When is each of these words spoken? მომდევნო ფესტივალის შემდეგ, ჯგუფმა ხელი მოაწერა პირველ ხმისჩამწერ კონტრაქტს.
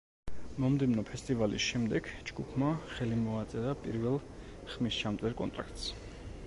მომდევნო 0.61 1.03
ფესტივალის 1.09 1.67
შემდეგ, 1.73 2.09
ჯგუფმა 2.31 2.71
ხელი 2.95 3.21
მოაწერა 3.27 3.77
პირველ 3.87 4.19
ხმისჩამწერ 4.73 5.41
კონტრაქტს. 5.43 5.89